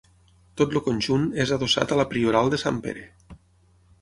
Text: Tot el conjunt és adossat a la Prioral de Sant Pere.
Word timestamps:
Tot 0.61 0.71
el 0.77 0.81
conjunt 0.87 1.27
és 1.45 1.53
adossat 1.57 1.93
a 1.93 1.99
la 2.01 2.07
Prioral 2.15 2.51
de 2.55 2.61
Sant 2.63 2.81
Pere. 2.89 3.05